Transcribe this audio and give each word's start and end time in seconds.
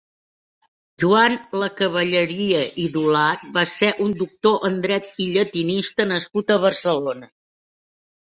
Joan 1.01 1.33
Lacavalleria 1.63 2.61
i 2.85 2.85
Dulach 2.95 3.43
va 3.57 3.65
ser 3.73 3.91
un 4.05 4.15
doctor 4.21 4.65
en 4.71 4.79
dret 4.87 5.09
i 5.25 5.27
llatinista 5.35 6.07
nascut 6.13 6.55
a 6.55 6.61
Barcelona. 6.65 7.29